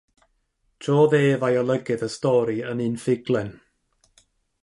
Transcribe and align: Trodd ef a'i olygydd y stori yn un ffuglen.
Trodd 0.85 1.13
ef 1.17 1.45
a'i 1.49 1.57
olygydd 1.59 2.07
y 2.09 2.09
stori 2.15 2.57
yn 2.71 2.83
un 2.87 2.99
ffuglen. 3.03 3.51